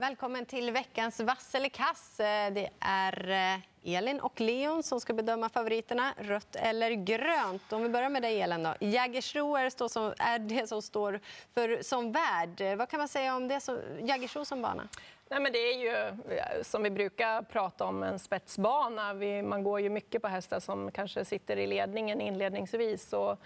Välkommen 0.00 0.46
till 0.46 0.70
veckans 0.70 1.20
vass 1.20 1.54
eller 1.54 1.68
kass. 1.68 2.20
Eh, 2.20 2.52
det 2.52 2.70
är 2.80 3.30
eh, 3.30 3.96
Elin 3.96 4.20
och 4.20 4.40
Leon 4.40 4.82
som 4.82 5.00
ska 5.00 5.12
bedöma 5.12 5.48
favoriterna, 5.48 6.14
rött 6.18 6.56
eller 6.56 6.90
grönt. 6.90 7.72
Om 7.72 7.82
vi 7.82 7.88
börjar 7.88 8.08
med 8.08 8.22
dig, 8.22 8.40
Elin. 8.40 8.62
Då. 8.62 8.74
Jägersro 8.80 9.56
är, 9.56 9.88
som, 9.88 10.14
är 10.18 10.38
det 10.38 10.66
som 10.66 10.82
står 10.82 11.20
för 11.54 11.82
som 11.82 12.12
värd. 12.12 12.78
Vad 12.78 12.88
kan 12.88 12.98
man 12.98 13.08
säga 13.08 13.36
om 13.36 13.48
det 13.48 13.60
som, 13.60 13.78
Jägersro 14.02 14.44
som 14.44 14.62
bana? 14.62 14.88
Nej, 15.30 15.40
men 15.40 15.52
det 15.52 15.58
är 15.58 15.78
ju 15.78 16.14
som 16.62 16.82
vi 16.82 16.90
brukar 16.90 17.42
prata 17.42 17.84
om 17.84 18.02
en 18.02 18.18
spetsbana. 18.18 19.14
Vi, 19.14 19.42
man 19.42 19.64
går 19.64 19.80
ju 19.80 19.90
mycket 19.90 20.22
på 20.22 20.28
hästar 20.28 20.60
som 20.60 20.90
kanske 20.90 21.24
sitter 21.24 21.56
i 21.56 21.66
ledningen 21.66 22.20
inledningsvis. 22.20 23.12
Och, 23.12 23.38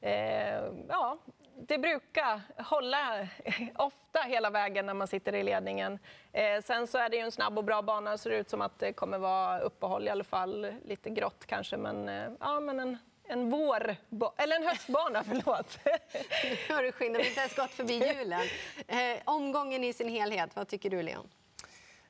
eh, 0.00 0.64
ja, 0.88 1.18
det 1.66 1.78
brukar 1.78 2.40
hålla 2.62 3.28
ofta 3.74 4.20
hela 4.20 4.50
vägen 4.50 4.86
när 4.86 4.94
man 4.94 5.08
sitter 5.08 5.34
i 5.34 5.42
ledningen. 5.42 5.98
Eh, 6.32 6.62
sen 6.62 6.86
så 6.86 6.98
är 6.98 7.08
det 7.08 7.16
ju 7.16 7.22
en 7.22 7.32
snabb 7.32 7.58
och 7.58 7.64
bra 7.64 7.82
bana. 7.82 8.10
Det 8.10 8.18
ser 8.18 8.30
ut 8.30 8.50
som 8.50 8.60
att 8.60 8.78
det 8.78 8.92
kommer 8.92 9.18
vara 9.18 9.60
uppehåll 9.60 10.06
i 10.06 10.10
alla 10.10 10.24
fall. 10.24 10.74
Lite 10.84 11.10
grått 11.10 11.46
kanske, 11.46 11.76
men, 11.76 12.08
eh, 12.08 12.30
ja, 12.40 12.60
men 12.60 12.80
en, 12.80 12.98
en 13.24 13.50
vår... 13.50 13.96
Eller 14.36 14.56
en 14.56 14.66
höstbana, 14.66 15.24
förlåt. 15.28 15.78
Nu 16.68 16.74
har 16.74 16.82
du 16.82 16.92
skyndat 16.92 17.26
inte 17.26 17.40
ens 17.40 17.56
gått 17.56 17.70
förbi 17.70 17.94
julen. 17.94 18.46
Eh, 18.88 19.22
omgången 19.24 19.84
i 19.84 19.92
sin 19.92 20.08
helhet, 20.08 20.56
vad 20.56 20.68
tycker 20.68 20.90
du, 20.90 21.02
Leon? 21.02 21.28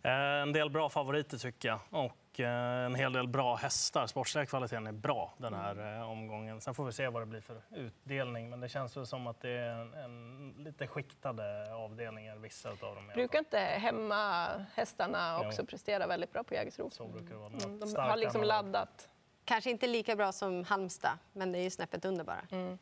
Eh, 0.03 0.13
en 0.13 0.53
del 0.53 0.71
bra 0.71 0.91
favoriter, 0.91 1.39
tycker 1.39 1.69
jag. 1.69 1.81
Och 1.91 2.17
Eh, 2.39 2.85
en 2.85 2.95
hel 2.95 3.13
del 3.13 3.29
bra 3.29 3.55
hästar. 3.55 4.07
Sportsliga 4.07 4.47
kvaliteten 4.47 4.87
är 4.87 4.93
bra 4.93 5.35
den 5.39 5.55
här 5.55 5.73
mm. 5.73 6.01
eh, 6.01 6.11
omgången. 6.11 6.61
Sen 6.61 6.75
får 6.75 6.85
vi 6.85 6.93
se 6.93 7.09
vad 7.09 7.23
det 7.23 7.27
blir 7.27 7.41
för 7.41 7.63
utdelning. 7.71 8.51
Men 8.51 8.61
det 8.61 8.69
känns 8.69 8.97
väl 8.97 9.07
som 9.07 9.27
att 9.27 9.41
det 9.41 9.51
är 9.51 9.71
en, 9.71 9.95
en 9.95 10.55
lite 10.59 10.87
skiktade 10.87 11.75
avdelningar, 11.75 12.37
vissa 12.37 12.71
av 12.71 12.77
dem. 12.77 13.11
Brukar 13.15 13.39
inte 13.39 13.59
hemma 13.59 14.49
hästarna 14.75 15.41
också 15.41 15.63
jo. 15.63 15.67
prestera 15.67 16.07
väldigt 16.07 16.33
bra 16.33 16.43
på 16.43 16.55
Jägersro? 16.55 16.91
Så 16.91 17.07
brukar 17.07 17.35
det 17.35 17.41
vara. 17.41 17.53
Mm. 17.53 17.81
De 17.81 17.97
har 17.97 18.17
liksom 18.17 18.43
laddat. 18.43 19.09
Kanske 19.45 19.71
inte 19.71 19.87
lika 19.87 20.17
bra 20.17 20.33
som 20.33 20.65
Halmstad, 20.65 21.19
men 21.33 21.53
det 21.53 21.59
är 21.59 21.63
ju 21.63 21.71
snäppet 21.71 22.05
under 22.05 22.25
bara. 22.25 22.43
Mm. 22.51 22.79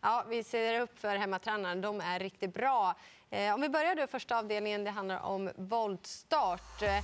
Ja, 0.00 0.24
vi 0.28 0.44
ser 0.44 0.80
upp 0.80 0.98
för 0.98 1.16
hemmatränarna. 1.16 1.80
De 1.80 2.00
är 2.00 2.18
riktigt 2.18 2.54
bra. 2.54 2.94
Eh, 3.30 3.54
om 3.54 3.60
vi 3.60 3.68
börjar 3.68 3.94
då 3.94 4.06
första 4.06 4.38
avdelningen, 4.38 4.84
det 4.84 4.90
handlar 4.90 5.20
om 5.20 5.50
voltstart. 5.56 6.82
Eh, 6.82 6.98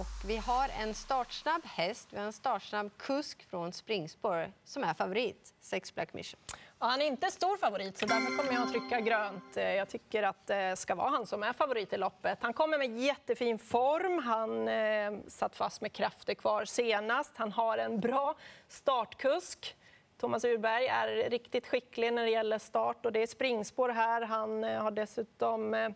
och 0.00 0.28
vi 0.28 0.36
har 0.36 0.68
en 0.80 0.94
startsnabb 0.94 1.62
häst, 1.64 2.08
vi 2.10 2.18
har 2.18 2.24
en 2.24 2.32
startsnabb 2.32 2.90
kusk 2.98 3.42
från 3.50 3.72
springspår 3.72 4.52
som 4.64 4.84
är 4.84 4.94
favorit, 4.94 5.54
Sex 5.60 5.94
Black 5.94 6.14
Mission. 6.14 6.40
Ja, 6.78 6.86
han 6.86 7.02
är 7.02 7.06
inte 7.06 7.30
stor 7.30 7.56
favorit, 7.56 7.98
så 7.98 8.06
därför 8.06 8.36
kommer 8.36 8.52
jag 8.52 8.62
att 8.62 8.70
trycka 8.70 9.00
grönt. 9.00 9.56
Eh, 9.56 9.74
jag 9.74 9.88
tycker 9.88 10.22
att 10.22 10.46
det 10.46 10.78
ska 10.78 10.94
vara 10.94 11.10
han 11.10 11.26
som 11.26 11.42
är 11.42 11.52
favorit 11.52 11.92
i 11.92 11.96
loppet. 11.96 12.38
Han 12.42 12.52
kommer 12.52 12.78
med 12.78 12.98
jättefin 12.98 13.58
form. 13.58 14.18
Han 14.18 14.68
eh, 14.68 15.12
satt 15.28 15.56
fast 15.56 15.80
med 15.80 15.92
krafter 15.92 16.34
kvar 16.34 16.64
senast. 16.64 17.32
Han 17.36 17.52
har 17.52 17.78
en 17.78 18.00
bra 18.00 18.34
startkusk. 18.68 19.76
Thomas 20.20 20.44
Urberg 20.44 20.86
är 20.86 21.30
riktigt 21.30 21.66
skicklig 21.66 22.12
när 22.12 22.24
det 22.24 22.30
gäller 22.30 22.58
start 22.58 23.06
och 23.06 23.12
det 23.12 23.22
är 23.22 23.26
springspår 23.26 23.88
här. 23.88 24.22
Han 24.22 24.64
eh, 24.64 24.82
har 24.82 24.90
dessutom 24.90 25.74
eh, 25.74 25.90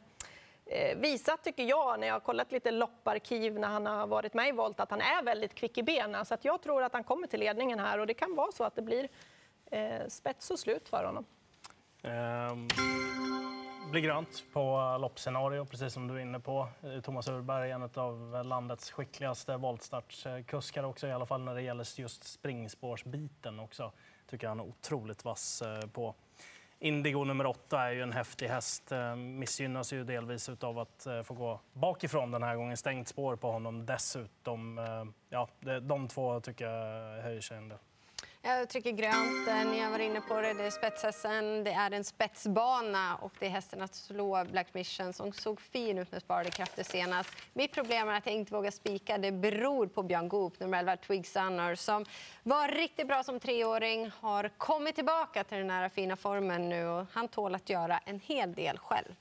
visat, 0.96 1.44
tycker 1.44 1.62
jag, 1.62 2.00
när 2.00 2.06
jag 2.06 2.14
har 2.14 2.20
kollat 2.20 2.52
lite 2.52 2.70
lopparkiv 2.70 3.58
när 3.58 3.68
han 3.68 3.86
har 3.86 4.06
varit 4.06 4.34
med 4.34 4.48
i 4.48 4.52
volt, 4.52 4.80
att 4.80 4.90
han 4.90 5.00
är 5.00 5.22
väldigt 5.22 5.54
kvick 5.54 5.78
i 5.78 5.82
benen. 5.82 6.24
Så 6.24 6.34
att 6.34 6.44
jag 6.44 6.62
tror 6.62 6.82
att 6.82 6.92
han 6.92 7.04
kommer 7.04 7.26
till 7.26 7.40
ledningen 7.40 7.78
här 7.78 7.98
och 7.98 8.06
det 8.06 8.14
kan 8.14 8.34
vara 8.34 8.52
så 8.52 8.64
att 8.64 8.76
det 8.76 8.82
blir 8.82 9.08
eh, 9.70 10.08
spets 10.08 10.50
och 10.50 10.58
slut 10.58 10.88
för 10.88 11.04
honom. 11.04 11.24
Um, 12.02 12.68
blir 13.90 14.02
grönt 14.02 14.44
på 14.52 14.96
loppscenario, 15.00 15.64
precis 15.64 15.92
som 15.92 16.08
du 16.08 16.14
är 16.14 16.18
inne 16.18 16.40
på. 16.40 16.68
Eh, 16.82 17.00
Thomas 17.00 17.28
Urberg 17.28 17.70
är 17.70 17.74
en 17.74 17.90
av 17.94 18.44
landets 18.44 18.90
skickligaste 18.90 19.56
voltstartskuskar 19.56 20.82
också, 20.82 21.06
i 21.06 21.12
alla 21.12 21.26
fall 21.26 21.40
när 21.40 21.54
det 21.54 21.62
gäller 21.62 22.00
just 22.00 22.24
springspårsbiten 22.24 23.60
också. 23.60 23.92
Tycker 24.26 24.48
han 24.48 24.60
är 24.60 24.64
otroligt 24.64 25.24
vass 25.24 25.62
eh, 25.62 25.86
på. 25.86 26.14
Indigo 26.78 27.24
nummer 27.24 27.46
åtta 27.46 27.80
är 27.80 27.92
ju 27.92 28.02
en 28.02 28.12
häftig 28.12 28.48
häst. 28.48 28.92
Eh, 28.92 29.16
missgynnas 29.16 29.92
ju 29.92 30.04
delvis 30.04 30.48
av 30.48 30.78
att 30.78 31.06
eh, 31.06 31.22
få 31.22 31.34
gå 31.34 31.60
bakifrån 31.72 32.30
den 32.30 32.42
här 32.42 32.56
gången. 32.56 32.76
Stängt 32.76 33.08
spår 33.08 33.36
på 33.36 33.50
honom 33.52 33.86
dessutom. 33.86 34.80
Ja, 35.28 35.48
de 35.82 36.08
två 36.08 36.40
tycker 36.40 36.68
jag 36.68 37.22
höjer 37.22 37.40
sig 37.40 37.56
en 37.56 37.68
del. 37.68 37.78
Jag 38.46 38.68
trycker 38.68 38.90
grönt. 38.90 39.68
Ni 39.72 39.80
har 39.80 39.90
varit 39.90 40.10
inne 40.10 40.20
på 40.20 40.40
det. 40.40 40.52
Det 40.52 40.64
är 40.64 40.70
spetshästen. 40.70 41.64
Det 41.64 41.70
är 41.70 41.90
en 41.90 42.04
spetsbana 42.04 43.16
och 43.16 43.32
det 43.38 43.46
är 43.46 43.50
hästen 43.50 43.82
att 43.82 43.94
slå 43.94 44.44
Black 44.44 44.74
Mission 44.74 45.12
som 45.12 45.32
såg 45.32 45.60
fin 45.60 45.98
ut 45.98 46.12
med 46.12 46.22
sparade 46.22 46.50
krafter 46.50 46.82
senast. 46.82 47.30
Mitt 47.52 47.72
problem 47.72 48.08
är 48.08 48.12
att 48.12 48.26
jag 48.26 48.34
inte 48.34 48.54
vågar 48.54 48.70
spika. 48.70 49.18
Det 49.18 49.32
beror 49.32 49.86
på 49.86 50.02
Björn 50.02 50.28
Goop, 50.28 50.60
nummer 50.60 50.78
11, 50.78 50.96
Twig 50.96 51.26
Sunner, 51.26 51.74
som 51.74 52.04
var 52.42 52.68
riktigt 52.68 53.06
bra 53.06 53.22
som 53.22 53.40
treåring, 53.40 54.10
har 54.20 54.50
kommit 54.58 54.94
tillbaka 54.94 55.44
till 55.44 55.58
den 55.58 55.70
här 55.70 55.88
fina 55.88 56.16
formen 56.16 56.68
nu 56.68 56.86
och 56.86 57.06
han 57.12 57.28
tål 57.28 57.54
att 57.54 57.70
göra 57.70 57.98
en 57.98 58.20
hel 58.20 58.54
del 58.54 58.78
själv. 58.78 59.14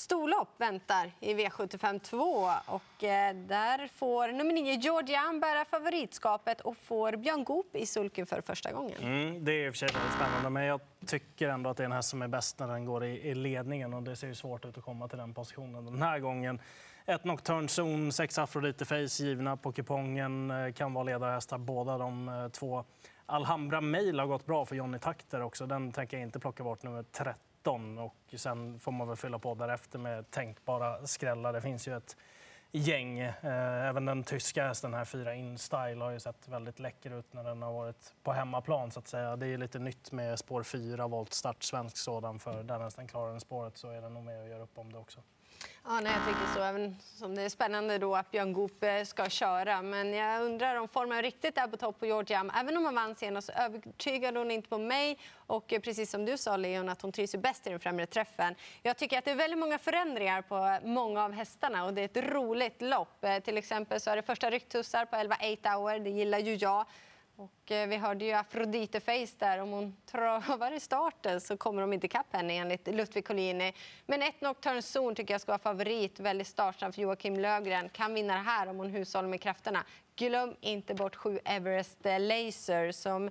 Storlopp 0.00 0.60
väntar 0.60 1.12
i 1.20 1.34
V75 1.34 1.98
2 1.98 2.18
och 2.66 3.04
eh, 3.04 3.34
där 3.34 3.88
får 3.88 4.28
nummer 4.28 4.52
9 4.52 4.74
Georgian 4.74 5.40
bära 5.40 5.64
favoritskapet 5.64 6.60
och 6.60 6.76
får 6.76 7.16
Björn 7.16 7.44
Goop 7.44 7.76
i 7.76 7.86
sulken 7.86 8.26
för 8.26 8.40
första 8.40 8.72
gången. 8.72 9.02
Mm, 9.02 9.44
det 9.44 9.52
är 9.52 9.66
i 9.66 9.70
och 9.70 9.74
för 9.74 9.78
sig 9.78 9.88
väldigt 9.94 10.12
spännande, 10.12 10.50
men 10.50 10.64
jag 10.64 10.80
tycker 11.06 11.48
ändå 11.48 11.70
att 11.70 11.76
det 11.76 11.80
är 11.80 11.88
den 11.88 11.92
häst 11.92 12.08
som 12.08 12.22
är 12.22 12.28
bäst 12.28 12.58
när 12.58 12.68
den 12.68 12.84
går 12.84 13.04
i, 13.04 13.28
i 13.28 13.34
ledningen 13.34 13.94
och 13.94 14.02
det 14.02 14.16
ser 14.16 14.26
ju 14.26 14.34
svårt 14.34 14.64
ut 14.64 14.78
att 14.78 14.84
komma 14.84 15.08
till 15.08 15.18
den 15.18 15.34
positionen 15.34 15.84
den 15.84 16.02
här 16.02 16.18
gången. 16.18 16.60
Ett 17.06 17.24
Nocturne 17.24 17.68
Zone, 17.68 18.12
sex 18.12 18.38
Afrodite 18.38 18.84
Face 18.84 19.22
givna 19.24 19.56
på 19.56 19.72
kupongen 19.72 20.50
eh, 20.50 20.72
kan 20.72 20.94
vara 20.94 21.04
ledarhästar 21.04 21.58
båda 21.58 21.98
de 21.98 22.28
eh, 22.28 22.48
två. 22.48 22.84
Alhambra 23.26 23.80
Mail 23.80 24.20
har 24.20 24.26
gått 24.26 24.46
bra 24.46 24.66
för 24.66 24.76
Johnny 24.76 24.98
Takter 24.98 25.42
också. 25.42 25.66
Den 25.66 25.92
tänker 25.92 26.16
jag 26.16 26.26
inte 26.26 26.40
plocka 26.40 26.64
bort 26.64 26.82
nummer 26.82 27.02
30 27.02 27.49
19 27.60 27.98
och 27.98 28.14
sen 28.36 28.78
får 28.78 28.92
man 28.92 29.08
väl 29.08 29.16
fylla 29.16 29.38
på 29.38 29.54
därefter 29.54 29.98
med 29.98 30.30
tänkbara 30.30 31.06
skrällar. 31.06 31.52
Det 31.52 31.60
finns 31.60 31.88
ju 31.88 31.96
ett 31.96 32.16
gäng. 32.72 33.18
Eh, 33.20 33.88
även 33.88 34.04
den 34.04 34.24
tyska 34.24 34.66
hästen 34.66 34.94
här, 34.94 35.04
Fyra 35.04 35.34
InStyle, 35.34 36.04
har 36.04 36.10
ju 36.10 36.20
sett 36.20 36.48
väldigt 36.48 36.78
läcker 36.78 37.10
ut 37.18 37.32
när 37.32 37.44
den 37.44 37.62
har 37.62 37.72
varit 37.72 38.14
på 38.22 38.32
hemmaplan. 38.32 38.90
Så 38.90 38.98
att 38.98 39.08
säga. 39.08 39.36
Det 39.36 39.46
är 39.46 39.58
lite 39.58 39.78
nytt 39.78 40.12
med 40.12 40.38
spår 40.38 40.62
4, 40.62 41.06
voltstart, 41.08 41.62
svensk 41.62 41.96
sådan. 41.96 42.38
För 42.38 42.62
den 42.62 42.80
hästen 42.80 43.08
klarar 43.08 43.30
den 43.30 43.40
spåret 43.40 43.76
så 43.76 43.90
är 43.90 44.00
den 44.00 44.14
nog 44.14 44.24
med 44.24 44.42
och 44.42 44.48
gör 44.48 44.60
upp 44.60 44.78
om 44.78 44.92
det 44.92 44.98
också. 44.98 45.20
Ja, 45.84 46.00
nej, 46.00 46.12
jag 46.12 46.34
tycker 46.34 46.46
så. 46.54 46.62
Även 46.62 46.96
som 47.00 47.34
det 47.34 47.42
är 47.42 47.48
spännande 47.48 47.98
då 47.98 48.16
att 48.16 48.30
Björn 48.30 48.52
Goop 48.52 48.84
eh, 48.84 49.04
ska 49.04 49.28
köra. 49.28 49.82
Men 49.82 50.14
jag 50.14 50.42
undrar 50.42 50.76
om 50.76 50.88
formen 50.88 51.22
riktigt 51.22 51.58
är 51.58 51.66
på 51.66 51.76
topp 51.76 52.00
på 52.00 52.06
Georgia. 52.06 52.50
Även 52.60 52.76
om 52.76 52.84
hon 52.84 52.94
vann 52.94 53.14
senast 53.14 53.46
så 53.46 53.52
övertygade 53.52 54.38
hon 54.38 54.50
inte 54.50 54.68
på 54.68 54.78
mig. 54.78 55.18
Och 55.34 55.72
eh, 55.72 55.80
precis 55.80 56.10
som 56.10 56.24
du 56.24 56.36
sa, 56.36 56.56
Leon, 56.56 56.88
att 56.88 57.02
hon 57.02 57.12
trivs 57.12 57.36
bäst 57.36 57.66
i 57.66 57.70
den 57.70 57.80
främre 57.80 58.06
träffen. 58.06 58.54
Jag 58.82 58.96
tycker 58.96 59.18
att 59.18 59.24
det 59.24 59.30
är 59.30 59.34
väldigt 59.34 59.58
många 59.58 59.78
förändringar 59.78 60.42
på 60.42 60.56
eh, 60.56 60.88
många 60.88 61.24
av 61.24 61.32
hästarna 61.32 61.84
och 61.84 61.94
det 61.94 62.00
är 62.00 62.04
ett 62.04 62.32
roligt 62.32 62.82
lopp. 62.82 63.24
Till 63.44 63.58
exempel 63.58 64.00
så 64.00 64.10
är 64.10 64.16
det 64.16 64.22
första 64.22 64.50
rycktussar 64.50 65.04
på 65.04 65.16
11 65.16 65.36
8 65.52 65.70
hour. 65.70 65.98
Det 65.98 66.10
gillar 66.10 66.38
ju 66.38 66.54
jag. 66.54 66.86
Och 67.40 67.72
eh, 67.72 67.88
vi 67.88 67.96
hörde 67.96 68.24
ju 68.24 68.32
Afrodite 68.32 69.00
Face 69.00 69.36
där. 69.38 69.58
Om 69.58 69.70
hon 69.70 69.96
travar 70.06 70.72
i 70.72 70.80
starten 70.80 71.40
så 71.40 71.56
kommer 71.56 71.80
de 71.80 71.92
inte 71.92 72.06
ikapp 72.06 72.26
henne 72.32 72.56
enligt 72.56 72.86
Ludvig 72.86 73.26
Collini. 73.26 73.72
Men 74.06 74.22
ett 74.22 74.40
Nocturne 74.40 74.82
Zone 74.82 75.14
tycker 75.14 75.34
jag 75.34 75.40
ska 75.40 75.52
vara 75.52 75.58
favorit. 75.58 76.20
Väldigt 76.20 76.46
startsam 76.46 76.92
för 76.92 77.02
Joakim 77.02 77.36
Lövgren. 77.36 77.88
Kan 77.88 78.14
vinna 78.14 78.34
det 78.34 78.40
här 78.40 78.66
om 78.68 78.76
hon 78.76 78.90
hushåller 78.90 79.28
med 79.28 79.40
krafterna. 79.40 79.84
Glöm 80.16 80.54
inte 80.60 80.94
bort 80.94 81.16
7 81.16 81.38
Everest 81.44 81.98
Laser 82.04 82.92
som 82.92 83.30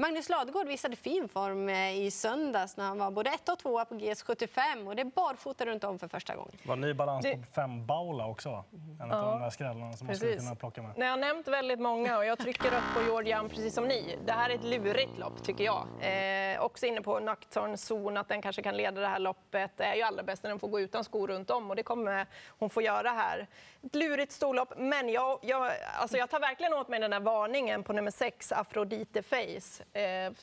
Magnus 0.00 0.28
Ladegård 0.28 0.66
visade 0.66 0.96
fin 0.96 1.28
form 1.28 1.68
eh, 1.68 1.98
i 1.98 2.10
söndags 2.10 2.76
när 2.76 2.84
han 2.84 2.98
var 2.98 3.10
både 3.10 3.30
ett 3.30 3.48
och 3.48 3.58
tvåa 3.58 3.84
på 3.84 3.94
GS75 3.94 4.86
och 4.86 4.96
det 4.96 5.02
är 5.02 5.04
barfota 5.04 5.66
runt 5.66 5.84
om 5.84 5.98
för 5.98 6.08
första 6.08 6.36
gången. 6.36 6.52
var 6.64 6.76
ny 6.76 6.94
balans 6.94 7.26
på 7.26 7.42
fem 7.54 7.86
Baula 7.86 8.26
också, 8.26 8.64
en 9.02 9.12
av 9.12 9.32
de 9.32 9.40
där 9.40 9.50
skrällarna 9.50 9.92
som 9.92 10.06
man 10.06 10.16
skulle 10.16 10.36
kunna 10.36 10.54
plocka 10.54 10.82
med. 10.82 10.98
Ni 10.98 11.06
har 11.06 11.16
nämnt 11.16 11.48
väldigt 11.48 11.80
många 11.80 12.18
och 12.18 12.24
jag 12.24 12.38
trycker 12.38 12.66
upp 12.66 12.94
på 12.94 13.02
Georgian 13.02 13.48
precis 13.48 13.74
som 13.74 13.88
ni. 13.88 14.18
Det 14.26 14.32
här 14.32 14.50
är 14.50 14.54
ett 14.54 14.64
lurigt 14.64 15.18
lopp 15.18 15.42
tycker 15.44 15.64
jag. 15.64 15.86
Eh, 16.00 16.62
också 16.64 16.86
inne 16.86 17.00
på 17.00 17.20
Nocturne 17.20 17.76
Zone, 17.76 18.20
att 18.20 18.28
den 18.28 18.42
kanske 18.42 18.62
kan 18.62 18.76
leda 18.76 19.00
det 19.00 19.06
här 19.06 19.18
loppet. 19.18 19.70
Det 19.76 19.84
är 19.84 19.94
ju 19.94 20.02
allra 20.02 20.22
bäst 20.22 20.42
när 20.42 20.50
den 20.50 20.58
får 20.58 20.68
gå 20.68 20.80
utan 20.80 21.04
skor 21.04 21.28
runt 21.28 21.50
om 21.50 21.70
och 21.70 21.76
det 21.76 21.82
kommer 21.82 22.26
hon 22.48 22.70
få 22.70 22.82
göra 22.82 23.10
här. 23.10 23.46
Ett 23.82 23.94
lurigt 23.94 24.32
storlopp, 24.32 24.72
men 24.76 25.08
jag, 25.08 25.38
jag, 25.42 25.72
alltså 26.00 26.16
jag 26.16 26.30
tar 26.30 26.40
verkligen 26.40 26.72
åt 26.72 26.88
mig 26.88 27.00
den 27.00 27.12
här 27.12 27.20
varningen 27.20 27.82
på 27.82 27.92
nummer 27.92 28.10
sex, 28.10 28.52
Afrodite 28.52 29.22
Face 29.22 29.84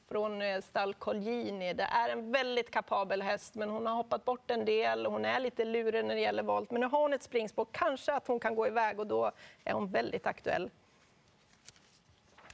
från 0.09 0.41
eh, 0.41 0.61
stall 0.61 0.93
Colgjini. 0.93 1.73
Det 1.73 1.83
är 1.83 2.09
en 2.09 2.31
väldigt 2.31 2.71
kapabel 2.71 3.21
häst, 3.21 3.55
men 3.55 3.69
hon 3.69 3.85
har 3.85 3.95
hoppat 3.95 4.25
bort 4.25 4.51
en 4.51 4.65
del. 4.65 5.05
Hon 5.05 5.25
är 5.25 5.39
lite 5.39 5.65
lurig 5.65 6.05
när 6.05 6.15
det 6.15 6.21
gäller 6.21 6.43
volt, 6.43 6.71
men 6.71 6.81
nu 6.81 6.87
har 6.87 6.99
hon 6.99 7.13
ett 7.13 7.23
springspår. 7.23 7.67
Kanske 7.71 8.13
att 8.13 8.27
hon 8.27 8.39
kan 8.39 8.55
gå 8.55 8.67
iväg 8.67 8.99
och 8.99 9.07
då 9.07 9.31
är 9.63 9.73
hon 9.73 9.87
väldigt 9.87 10.27
aktuell. 10.27 10.69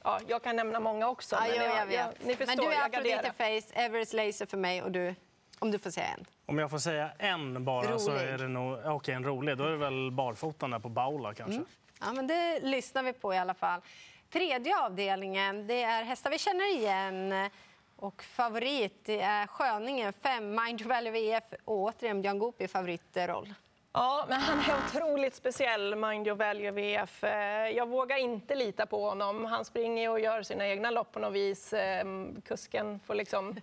Ja, 0.02 0.20
jag 0.28 0.42
kan 0.42 0.56
nämna 0.56 0.80
många 0.80 1.08
också. 1.08 1.36
Ja, 1.36 1.46
men 1.48 1.56
jag, 1.56 1.76
jag, 1.76 1.92
jag, 1.92 2.06
ni 2.24 2.36
förstår, 2.36 2.56
men 2.56 2.70
du 2.70 2.72
är 2.72 2.86
Afrodite 2.86 3.32
Face, 3.36 3.80
Everest 3.80 4.12
Laser 4.12 4.46
för 4.46 4.56
mig 4.56 4.82
och 4.82 4.90
du? 4.90 5.14
Om 5.58 5.70
du 5.70 5.78
får 5.78 5.90
säga 5.90 6.06
en. 6.06 6.24
Om 6.46 6.58
jag 6.58 6.70
får 6.70 6.78
säga 6.78 7.10
en 7.18 7.64
bara 7.64 7.86
rolig. 7.86 8.00
så 8.00 8.10
är 8.10 8.38
det 8.38 8.48
nog... 8.48 8.78
Okej, 8.78 8.90
okay, 8.90 9.14
en 9.14 9.24
rolig. 9.24 9.56
Då 9.58 9.64
är 9.64 9.70
det 9.70 9.76
väl 9.76 10.10
barfotan 10.10 10.70
där 10.70 10.78
på 10.78 10.88
Baula 10.88 11.34
kanske. 11.34 11.54
Mm. 11.54 11.66
Ja, 12.00 12.12
men 12.12 12.26
det 12.26 12.60
lyssnar 12.60 13.02
vi 13.02 13.12
på 13.12 13.34
i 13.34 13.38
alla 13.38 13.54
fall. 13.54 13.80
Tredje 14.34 14.80
avdelningen, 14.80 15.66
det 15.66 15.82
är 15.82 16.04
hästar 16.04 16.30
vi 16.30 16.38
känner 16.38 16.76
igen. 16.76 17.50
Och 17.96 18.22
favorit 18.22 19.04
det 19.04 19.20
är 19.20 19.46
Sköningen 19.46 20.12
5, 20.12 20.54
Mind 20.64 20.82
Valley 20.82 21.12
VF 21.12 21.44
och 21.64 21.78
återigen 21.78 22.22
Björn 22.22 22.38
Goop 22.38 22.60
i 22.60 22.68
favoritroll. 22.68 23.54
Ja, 23.92 24.26
men 24.28 24.40
han 24.40 24.58
är 24.58 24.86
otroligt 24.86 25.34
speciell, 25.34 25.96
Mind 25.96 26.26
Your 26.26 26.36
Value 26.36 26.70
VF. 26.70 27.24
Eh, 27.24 27.68
jag 27.68 27.88
vågar 27.88 28.16
inte 28.16 28.54
lita 28.54 28.86
på 28.86 29.08
honom. 29.08 29.44
Han 29.44 29.64
springer 29.64 30.10
och 30.10 30.20
gör 30.20 30.42
sina 30.42 30.68
egna 30.68 30.90
lopp 30.90 31.12
på 31.12 31.18
något 31.18 31.34
vis. 31.34 31.72
Ehm, 31.72 32.40
kusken 32.40 33.00
får 33.06 33.14
liksom 33.14 33.56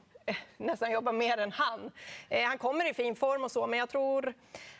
nästan 0.58 0.92
jobba 0.92 1.12
mer 1.12 1.38
än 1.38 1.52
han. 1.52 1.92
Eh, 2.30 2.44
han 2.44 2.58
kommer 2.58 2.90
i 2.90 2.94
fin 2.94 3.16
form 3.16 3.44
och 3.44 3.52
så, 3.52 3.68
men 3.68 3.80
jag 3.80 3.90
tror... 3.90 4.34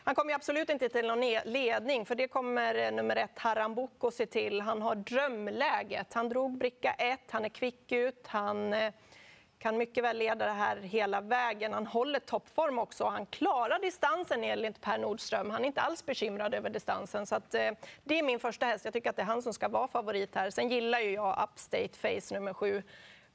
Han 0.04 0.14
kommer 0.14 0.34
absolut 0.34 0.70
inte 0.70 0.88
till 0.88 1.06
någon 1.06 1.20
ledning, 1.44 2.06
för 2.06 2.14
det 2.14 2.28
kommer 2.28 2.74
eh, 2.74 2.92
nummer 2.92 3.16
ett 3.16 3.38
Haram 3.38 3.74
Boko 3.74 4.10
se 4.10 4.26
till. 4.26 4.60
Han 4.60 4.82
har 4.82 4.94
drömläget. 4.94 6.14
Han 6.14 6.28
drog 6.28 6.58
bricka 6.58 6.92
ett, 6.92 7.30
han 7.30 7.44
är 7.44 7.48
kvick 7.48 7.92
ut, 7.92 8.26
han 8.26 8.72
eh, 8.72 8.92
kan 9.62 9.78
mycket 9.78 10.04
väl 10.04 10.18
leda 10.18 10.46
det 10.46 10.52
här 10.52 10.76
hela 10.76 11.20
vägen. 11.20 11.72
Han 11.72 11.86
håller 11.86 12.18
toppform 12.20 12.78
också. 12.78 13.04
Han 13.04 13.26
klarar 13.26 13.78
distansen 13.78 14.44
enligt 14.44 14.80
Per 14.80 14.98
Nordström. 14.98 15.50
Han 15.50 15.62
är 15.62 15.66
inte 15.66 15.80
alls 15.80 16.06
bekymrad 16.06 16.54
över 16.54 16.70
distansen. 16.70 17.26
Så 17.26 17.34
att, 17.34 17.54
eh, 17.54 17.70
det 18.04 18.18
är 18.18 18.22
min 18.22 18.38
första 18.38 18.66
häst. 18.66 18.84
Jag 18.84 18.94
tycker 18.94 19.10
att 19.10 19.16
det 19.16 19.22
är 19.22 19.26
han 19.26 19.42
som 19.42 19.52
ska 19.52 19.68
vara 19.68 19.88
favorit 19.88 20.34
här. 20.34 20.50
Sen 20.50 20.68
gillar 20.68 21.00
ju 21.00 21.10
jag 21.10 21.48
Upstate 21.50 21.98
Face 21.98 22.34
nummer 22.34 22.54
sju. 22.54 22.82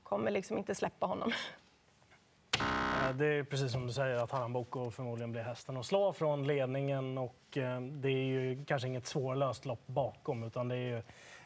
Kommer 0.04 0.32
liksom 0.32 0.58
inte 0.58 0.76
släppa 0.76 1.06
honom. 1.06 1.32
Eh, 2.60 3.16
det 3.16 3.26
är 3.26 3.44
precis 3.44 3.72
som 3.72 3.88
du 3.88 3.94
säger 3.94 4.16
att 4.16 4.32
Haram 4.32 4.54
Boko 4.54 4.92
förmodligen 4.92 5.32
blir 5.32 5.42
hästen 5.42 5.78
att 5.78 5.86
slå 5.86 6.14
från 6.14 6.48
ledningen 6.48 7.18
och 7.18 7.58
eh, 7.58 7.82
det 7.82 8.10
är 8.10 8.26
ju 8.26 8.66
kanske 8.66 8.88
inget 8.88 9.08
svårlöst 9.08 9.66
lopp 9.66 9.88
bakom 9.88 10.44
utan 10.44 10.68
det 10.68 10.76
är 10.76 10.96
ju 10.96 11.02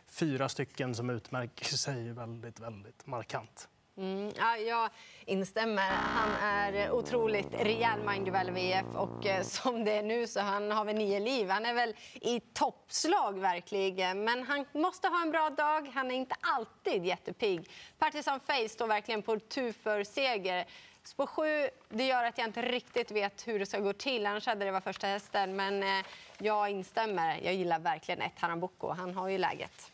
fyra 0.08 0.50
stycken 0.50 0.96
som 0.96 1.10
utmärker 1.10 1.66
sig 1.66 2.12
väldigt, 2.12 2.60
väldigt 2.60 3.08
markant. 3.08 3.68
Mm, 3.98 4.32
ja, 4.38 4.58
jag 4.58 4.90
instämmer. 5.26 5.90
Han 5.92 6.32
är 6.42 6.92
otroligt 6.92 7.54
rejäl 7.54 8.00
Mind 8.08 8.30
VF 8.30 8.86
och 8.96 9.26
eh, 9.26 9.44
som 9.44 9.86
det 9.86 9.92
är 9.92 10.04
nu 10.04 10.28
så 10.28 10.40
han 10.40 10.72
har 10.72 10.86
väl 10.86 10.96
nio 10.96 11.20
liv. 11.20 11.50
Han 11.50 11.66
är 11.66 11.74
väl 11.74 11.96
i 12.14 12.40
toppslag 12.40 13.40
verkligen, 13.40 14.24
men 14.24 14.44
han 14.44 14.66
måste 14.74 15.08
ha 15.08 15.22
en 15.22 15.32
bra 15.32 15.50
dag. 15.50 15.92
Han 15.94 16.12
är 16.12 16.16
inte 16.16 16.36
alltid 16.42 17.06
jättepigg. 17.06 17.70
Partisan 17.98 18.40
Face 18.40 18.70
står 18.70 18.88
verkligen 18.88 19.22
på 19.22 19.40
tur 19.40 19.74
för 19.74 20.04
seger. 20.04 20.66
Spår 21.04 21.26
sju, 21.26 21.70
det 21.90 22.08
gör 22.08 22.24
att 22.24 22.38
jag 22.38 22.48
inte 22.48 22.62
riktigt 22.62 23.12
vet 23.12 23.48
hur 23.48 23.60
det 23.60 23.66
ska 23.66 23.80
gå 23.80 23.94
till. 23.94 24.26
Annars 24.26 24.46
hade 24.46 24.66
det 24.66 24.72
varit 24.72 24.84
första 24.84 25.08
hästen. 25.08 25.56
Men 25.56 25.84
eh, 25.84 26.06
jag 26.38 26.70
instämmer. 26.70 27.40
Jag 27.44 27.54
gillar 27.54 27.80
verkligen 27.80 28.22
ett 28.22 28.40
Harambuco. 28.40 28.90
Han 28.90 29.16
har 29.16 29.28
ju 29.28 29.38
läget. 29.38 29.92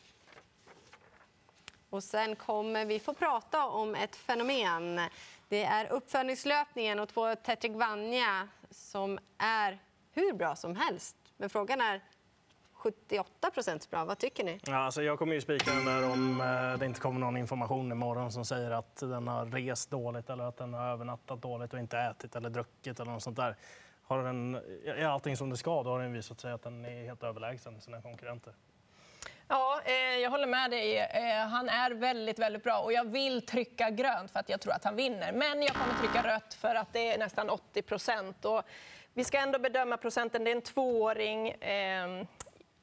Och 1.89 2.03
sen 2.03 2.35
kommer 2.35 2.85
vi 2.85 2.99
få 2.99 3.13
prata 3.13 3.65
om 3.65 3.95
ett 3.95 4.15
fenomen. 4.15 5.01
Det 5.49 5.63
är 5.63 5.91
uppföljningslöpningen 5.91 6.99
och 6.99 7.09
två 7.09 7.35
Tetrick 7.35 7.75
Vanja 7.75 8.47
som 8.69 9.19
är 9.37 9.79
hur 10.11 10.33
bra 10.33 10.55
som 10.55 10.75
helst. 10.75 11.15
Men 11.37 11.49
frågan 11.49 11.81
är 11.81 12.01
78 12.77 13.51
procent 13.51 13.89
bra. 13.89 14.05
Vad 14.05 14.17
tycker 14.17 14.43
ni? 14.43 14.59
Ja, 14.65 14.77
alltså 14.77 15.03
jag 15.03 15.19
kommer 15.19 15.33
ju 15.33 15.41
spika 15.41 15.71
den 15.71 15.85
där 15.85 16.11
om 16.11 16.41
eh, 16.41 16.79
det 16.79 16.85
inte 16.85 16.99
kommer 16.99 17.19
någon 17.19 17.37
information 17.37 17.91
imorgon 17.91 18.31
som 18.31 18.45
säger 18.45 18.71
att 18.71 18.95
den 18.95 19.27
har 19.27 19.45
rest 19.45 19.91
dåligt 19.91 20.29
eller 20.29 20.43
att 20.43 20.57
den 20.57 20.73
har 20.73 20.87
övernattat 20.87 21.41
dåligt 21.41 21.73
och 21.73 21.79
inte 21.79 21.97
ätit 21.97 22.35
eller 22.35 22.49
druckit 22.49 22.99
eller 22.99 23.11
något 23.11 23.23
sånt 23.23 23.37
där. 23.37 23.55
Har 24.03 24.23
den, 24.23 24.55
är 24.85 25.05
allting 25.05 25.37
som 25.37 25.49
det 25.49 25.57
ska, 25.57 25.83
då 25.83 25.89
har 25.89 25.99
den 25.99 26.13
visat 26.13 26.39
sig 26.39 26.51
att 26.51 26.63
den 26.63 26.85
är 26.85 27.05
helt 27.05 27.23
överlägsen 27.23 27.81
sina 27.81 28.01
konkurrenter. 28.01 28.53
Ja, 29.47 29.81
eh, 29.85 30.17
jag 30.17 30.29
håller 30.29 30.47
med 30.47 30.71
dig. 30.71 30.97
Eh, 30.97 31.47
han 31.47 31.69
är 31.69 31.91
väldigt, 31.91 32.39
väldigt 32.39 32.63
bra 32.63 32.79
och 32.79 32.93
jag 32.93 33.07
vill 33.07 33.45
trycka 33.45 33.89
grönt 33.89 34.31
för 34.31 34.39
att 34.39 34.49
jag 34.49 34.61
tror 34.61 34.73
att 34.73 34.83
han 34.83 34.95
vinner. 34.95 35.31
Men 35.31 35.61
jag 35.61 35.73
kommer 35.73 35.93
trycka 35.93 36.35
rött 36.35 36.53
för 36.53 36.75
att 36.75 36.93
det 36.93 37.13
är 37.13 37.17
nästan 37.17 37.49
80 37.49 37.81
procent. 37.81 38.45
Vi 39.13 39.23
ska 39.23 39.37
ändå 39.37 39.59
bedöma 39.59 39.97
procenten. 39.97 40.43
Det 40.43 40.51
är 40.51 40.55
en 40.55 40.61
tvååring. 40.61 41.55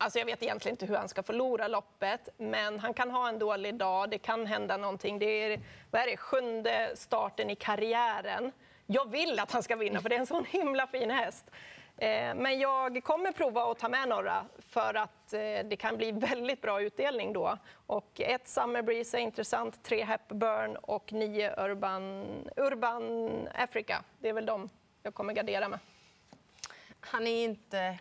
Alltså 0.04 0.18
jag 0.18 0.26
vet 0.26 0.42
egentligen 0.42 0.72
inte 0.72 0.86
hur 0.86 0.96
han 0.96 1.08
ska 1.08 1.22
förlora 1.22 1.68
loppet, 1.68 2.28
men 2.36 2.80
han 2.80 2.94
kan 2.94 3.10
ha 3.10 3.28
en 3.28 3.38
dålig 3.38 3.74
dag. 3.74 4.10
Det 4.10 4.18
kan 4.18 4.46
hända 4.46 4.76
någonting. 4.76 5.18
Det 5.18 5.26
är, 5.26 5.60
vad 5.90 6.02
är 6.02 6.06
det, 6.06 6.16
sjunde 6.16 6.92
starten 6.94 7.50
i 7.50 7.56
karriären. 7.56 8.52
Jag 8.86 9.10
vill 9.10 9.40
att 9.40 9.52
han 9.52 9.62
ska 9.62 9.76
vinna, 9.76 10.00
för 10.00 10.08
det 10.08 10.14
är 10.14 10.20
en 10.20 10.26
sån 10.26 10.44
himla 10.44 10.86
fin 10.86 11.10
häst. 11.10 11.50
Eh, 11.96 12.34
men 12.34 12.58
jag 12.58 13.04
kommer 13.04 13.32
prova 13.32 13.62
att 13.62 13.78
ta 13.78 13.88
med 13.88 14.08
några 14.08 14.44
för 14.58 14.94
att 14.94 15.32
eh, 15.32 15.40
det 15.40 15.76
kan 15.78 15.96
bli 15.96 16.12
väldigt 16.12 16.62
bra 16.62 16.82
utdelning 16.82 17.32
då. 17.32 17.58
Och 17.86 18.20
ett 18.20 18.48
Summer 18.48 18.82
Breeze 18.82 19.18
är 19.18 19.20
intressant, 19.20 19.82
tre 19.82 20.04
Hepburn 20.04 20.76
och 20.76 21.12
nio 21.12 21.64
Urban, 21.64 22.24
Urban 22.56 23.30
Africa. 23.54 24.02
Det 24.18 24.28
är 24.28 24.32
väl 24.32 24.46
de 24.46 24.68
jag 25.02 25.14
kommer 25.14 25.32
gardera 25.32 25.68
med 25.68 25.78
han 27.06 27.26
är 27.26 27.44
inte 27.44 27.98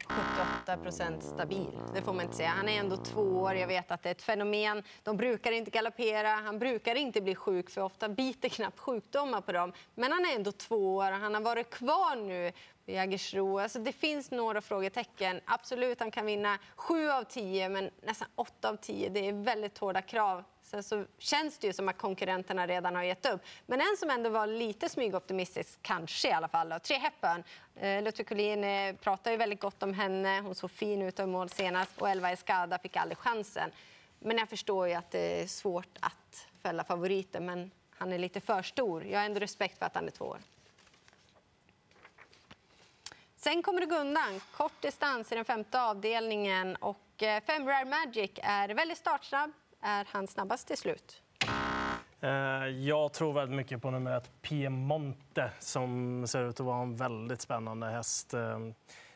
78% 0.65 1.21
stabil. 1.21 1.79
Det 1.93 2.01
får 2.01 2.13
man 2.13 2.25
inte 2.25 2.37
säga. 2.37 2.49
Han 2.49 2.69
är 2.69 2.79
ändå 2.79 2.97
två 2.97 3.21
år. 3.21 3.55
Jag 3.55 3.67
vet 3.67 3.91
att 3.91 4.03
det 4.03 4.09
är 4.09 4.11
ett 4.11 4.21
fenomen. 4.21 4.83
De 5.03 5.17
brukar 5.17 5.51
inte 5.51 5.71
galoppera. 5.71 6.29
Han 6.29 6.59
brukar 6.59 6.95
inte 6.95 7.21
bli 7.21 7.35
sjuk, 7.35 7.69
för 7.69 7.81
ofta 7.81 8.09
biter 8.09 8.49
knappt 8.49 8.79
sjukdomar 8.79 9.41
på 9.41 9.51
dem. 9.51 9.73
Men 9.95 10.11
han 10.11 10.25
är 10.25 10.35
ändå 10.35 10.51
två 10.51 10.95
år. 10.95 11.11
Han 11.11 11.33
har 11.33 11.41
varit 11.41 11.69
kvar 11.69 12.15
nu 12.15 12.51
i 12.85 12.93
Jägersro. 12.93 13.59
Alltså 13.59 13.79
det 13.79 13.91
finns 13.91 14.31
några 14.31 14.61
frågetecken. 14.61 15.41
Absolut, 15.45 15.99
han 15.99 16.11
kan 16.11 16.25
vinna 16.25 16.59
sju 16.75 17.09
av 17.09 17.23
tio, 17.23 17.69
men 17.69 17.89
nästan 18.01 18.27
åtta 18.35 18.69
av 18.69 18.75
tio. 18.75 19.09
Det 19.09 19.27
är 19.27 19.33
väldigt 19.33 19.77
hårda 19.77 20.01
krav 20.01 20.43
Sen 20.73 20.83
så 20.83 21.05
känns 21.17 21.57
det 21.57 21.67
ju 21.67 21.73
som 21.73 21.89
att 21.89 21.97
konkurrenterna 21.97 22.67
redan 22.67 22.95
har 22.95 23.03
gett 23.03 23.25
upp. 23.25 23.41
Men 23.65 23.81
en 23.81 23.97
som 23.99 24.09
ändå 24.09 24.29
var 24.29 24.47
lite 24.47 24.89
smygoptimistisk, 24.89 25.79
kanske 25.81 26.27
i 26.29 26.31
alla 26.31 26.47
fall, 26.47 26.69
då, 26.69 26.79
Tre 26.79 26.97
Hepburn. 26.97 27.43
Eh, 27.75 28.03
Luther 28.03 28.23
Collin 28.23 28.63
eh, 28.63 28.95
pratar 28.95 29.31
ju 29.31 29.37
väldigt 29.37 29.59
gott 29.59 29.83
om 29.83 29.93
henne. 29.93 30.39
Hon 30.39 30.55
såg 30.55 30.71
fin 30.71 31.01
ut 31.01 31.19
av 31.19 31.27
mål 31.27 31.49
senast 31.49 32.01
och 32.01 32.09
Elva 32.09 32.31
Escada 32.31 32.79
fick 32.79 32.97
aldrig 32.97 33.17
chansen. 33.17 33.71
Men 34.19 34.37
jag 34.37 34.49
förstår 34.49 34.87
ju 34.87 34.93
att 34.93 35.11
det 35.11 35.41
är 35.41 35.47
svårt 35.47 35.97
att 35.99 36.47
fälla 36.61 36.83
favoriten, 36.83 37.45
men 37.45 37.71
han 37.89 38.13
är 38.13 38.17
lite 38.17 38.41
för 38.41 38.61
stor. 38.61 39.05
Jag 39.05 39.19
har 39.19 39.25
ändå 39.25 39.39
respekt 39.39 39.77
för 39.79 39.85
att 39.85 39.95
han 39.95 40.07
är 40.07 40.11
två 40.11 40.25
år. 40.25 40.39
Sen 43.35 43.63
kommer 43.63 43.79
det 43.79 43.85
gå 43.85 43.95
undan. 43.95 44.41
Kort 44.51 44.81
distans 44.81 45.31
i 45.31 45.35
den 45.35 45.45
femte 45.45 45.81
avdelningen. 45.81 46.75
Och 46.75 47.23
eh, 47.23 47.43
Fem 47.43 47.67
Rare 47.67 47.85
Magic 47.85 48.31
är 48.43 48.69
väldigt 48.69 48.97
startsnabb, 48.97 49.51
är 49.83 50.07
han 50.11 50.27
snabbast 50.27 50.67
till 50.67 50.77
slut? 50.77 51.21
Eh, 52.21 52.29
jag 52.67 53.13
tror 53.13 53.33
väldigt 53.33 53.57
mycket 53.57 53.81
på 53.81 53.91
nummer 53.91 54.17
ett, 54.17 54.31
Piemonte, 54.41 55.51
som 55.59 56.23
ser 56.27 56.43
ut 56.49 56.59
att 56.59 56.65
vara 56.65 56.81
en 56.81 56.95
väldigt 56.95 57.41
spännande 57.41 57.87
häst. 57.87 58.33
Eh, 58.33 58.59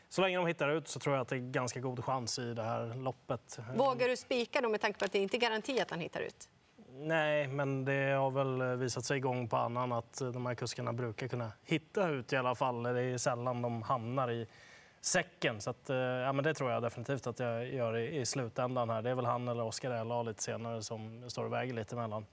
så 0.08 0.22
länge 0.22 0.36
de 0.36 0.46
hittar 0.46 0.68
ut 0.68 0.88
så 0.88 1.00
tror 1.00 1.14
jag 1.14 1.22
att 1.22 1.28
det 1.28 1.36
är 1.36 1.50
ganska 1.50 1.80
god 1.80 2.04
chans 2.04 2.38
i 2.38 2.54
det 2.54 2.62
här 2.62 2.94
loppet. 2.94 3.58
Vågar 3.76 4.08
du 4.08 4.16
spika 4.16 4.60
då 4.60 4.68
med 4.68 4.80
tanke 4.80 4.98
på 4.98 5.04
att 5.04 5.12
det 5.12 5.18
inte 5.18 5.36
är 5.36 5.40
garanti 5.40 5.80
att 5.80 5.90
han 5.90 6.00
hittar 6.00 6.20
ut? 6.20 6.48
Nej, 6.92 7.48
men 7.48 7.84
det 7.84 8.12
har 8.12 8.30
väl 8.30 8.76
visat 8.76 9.04
sig 9.04 9.20
gång 9.20 9.48
på 9.48 9.56
annan 9.56 9.92
att 9.92 10.18
de 10.18 10.46
här 10.46 10.54
kuskarna 10.54 10.92
brukar 10.92 11.28
kunna 11.28 11.52
hitta 11.64 12.08
ut 12.08 12.32
i 12.32 12.36
alla 12.36 12.54
fall. 12.54 12.82
Det 12.82 13.02
är 13.02 13.18
sällan 13.18 13.62
de 13.62 13.82
hamnar 13.82 14.30
i 14.30 14.46
säcken. 15.00 15.60
Så 15.60 15.70
att, 15.70 15.90
eh, 15.90 15.96
ja, 15.96 16.32
men 16.32 16.44
det 16.44 16.54
tror 16.54 16.70
jag 16.70 16.82
definitivt 16.82 17.26
att 17.26 17.38
jag 17.38 17.74
gör 17.74 17.96
i, 17.96 18.20
i 18.20 18.26
slutändan. 18.26 18.90
här. 18.90 19.02
Det 19.02 19.10
är 19.10 19.14
väl 19.14 19.26
han 19.26 19.48
eller 19.48 19.62
Oskar 19.62 19.90
Ella 19.90 20.22
lite 20.22 20.42
senare 20.42 20.82
som 20.82 21.30
står 21.30 21.44
och 21.44 21.52
väger 21.52 21.74
lite 21.74 21.96
emellan. 21.96 22.26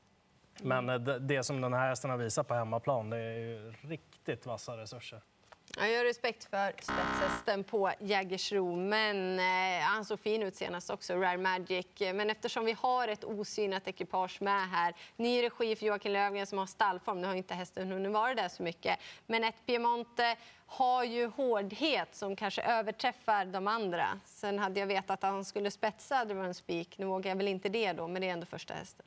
Men 0.62 0.90
eh, 0.90 0.96
det, 0.96 1.20
det 1.20 1.44
som 1.44 1.62
den 1.62 1.74
här 1.74 1.90
hästen 1.90 2.10
har 2.10 2.18
visat 2.18 2.48
på 2.48 2.54
hemmaplan, 2.54 3.10
det 3.10 3.18
är 3.18 3.38
ju 3.40 3.74
riktigt 3.82 4.46
vassa 4.46 4.78
resurser. 4.78 5.22
Jag 5.78 5.98
har 5.98 6.06
respekt 6.06 6.44
för 6.44 6.74
spetshästen 6.82 7.64
på 7.64 7.92
Jägersro, 8.00 8.76
men 8.76 9.40
eh, 9.40 9.84
han 9.84 10.06
såg 10.06 10.20
fin 10.20 10.44
ut 10.44 10.56
senast 10.56 10.90
också, 10.90 11.14
Rare 11.14 11.38
Magic. 11.38 11.88
Men 12.00 12.30
eftersom 12.30 12.66
vi 12.66 12.72
har 12.72 13.08
ett 13.08 13.24
osynat 13.24 13.88
ekipage 13.88 14.42
med 14.42 14.70
här, 14.70 14.94
ny 15.16 15.44
regi 15.44 15.76
för 15.76 15.86
Joakim 15.86 16.12
Lövgren 16.12 16.48
som 16.48 16.58
har 16.58 16.66
stallform, 16.66 17.22
nu 17.22 17.28
har 17.28 17.36
inte 17.36 17.54
hästen 17.54 17.92
hunnit 17.92 18.12
vara 18.12 18.34
där 18.34 18.50
så 18.50 18.64
mycket, 18.64 19.00
men 19.28 19.44
ett 19.44 19.66
Piemonte 19.66 20.36
har 20.66 21.04
ju 21.04 21.28
hårdhet 21.28 22.16
som 22.16 22.36
kanske 22.36 22.62
överträffar 22.62 23.46
de 23.46 23.68
andra. 23.68 24.20
Sen 24.26 24.60
hade 24.60 24.80
jag 24.80 24.88
vetat 24.88 25.24
att 25.24 25.32
han 25.32 25.46
skulle 25.46 25.72
spetsa, 25.72 26.26
det 26.26 26.34
var 26.34 26.44
en 26.44 26.54
spik. 26.54 26.98
Nu 26.98 27.06
vågar 27.06 27.32
jag 27.32 27.36
väl 27.36 27.48
inte 27.48 27.70
det 27.70 27.94
då, 27.94 28.08
men 28.08 28.22
det 28.22 28.30
är 28.30 28.34
ändå 28.34 28.46
första 28.46 28.74
hästen. 28.74 29.06